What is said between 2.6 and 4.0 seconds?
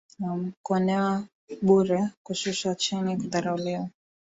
chini, kudharauliwa.